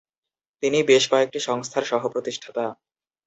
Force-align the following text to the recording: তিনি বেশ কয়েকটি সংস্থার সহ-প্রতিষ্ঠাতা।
তিনি 0.63 0.79
বেশ 0.83 1.03
কয়েকটি 1.11 1.39
সংস্থার 1.39 1.83
সহ-প্রতিষ্ঠাতা। 1.83 2.65